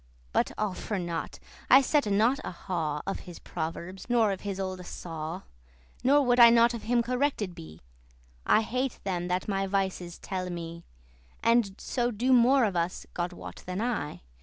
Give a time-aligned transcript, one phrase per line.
[0.33, 1.37] But all for nought;
[1.69, 4.83] I *sette not a haw* *cared nothing for* Of his proverbs, nor of his olde
[4.83, 5.43] saw;
[6.03, 7.81] Nor would I not of him corrected be.
[8.43, 10.85] I hate them that my vices telle me,
[11.43, 14.23] And so do more of us (God wot) than I.